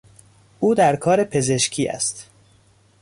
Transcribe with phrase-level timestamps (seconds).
[0.59, 2.29] او در کار پزشکی است.